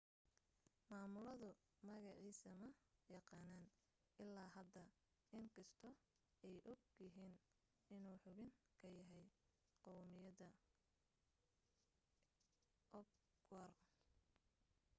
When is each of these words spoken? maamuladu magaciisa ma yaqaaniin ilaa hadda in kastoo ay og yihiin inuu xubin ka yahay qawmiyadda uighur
maamuladu 0.89 1.49
magaciisa 1.87 2.49
ma 2.61 2.69
yaqaaniin 3.15 3.67
ilaa 4.25 4.49
hadda 4.55 4.83
in 5.37 5.45
kastoo 5.55 5.93
ay 6.47 6.55
og 6.71 6.79
yihiin 7.05 7.35
inuu 7.95 8.17
xubin 8.23 8.51
ka 8.79 8.87
yahay 8.97 9.27
qawmiyadda 9.83 10.49
uighur 12.97 13.71